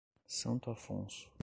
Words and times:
Santo 0.25 0.71
Afonso 0.71 1.29